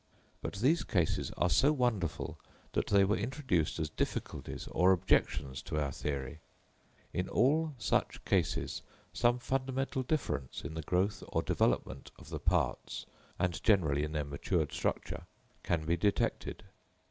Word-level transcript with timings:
But 0.41 0.53
these 0.55 0.83
cases 0.83 1.29
are 1.37 1.47
so 1.51 1.71
wonderful 1.71 2.39
that 2.73 2.87
they 2.87 3.03
were 3.05 3.15
introduced 3.19 3.77
as 3.77 3.91
difficulties 3.91 4.67
or 4.71 4.91
objections 4.93 5.61
to 5.61 5.79
our 5.79 5.91
theory. 5.91 6.39
In 7.13 7.29
all 7.29 7.75
such 7.77 8.25
cases 8.25 8.81
some 9.13 9.37
fundamental 9.37 10.01
difference 10.01 10.63
in 10.63 10.73
the 10.73 10.81
growth 10.81 11.23
or 11.27 11.43
development 11.43 12.09
of 12.17 12.29
the 12.29 12.39
parts, 12.39 13.05
and 13.37 13.61
generally 13.63 14.01
in 14.01 14.11
their 14.11 14.25
matured 14.25 14.71
structure, 14.71 15.27
can 15.61 15.85
be 15.85 15.97
detected. 15.97 16.63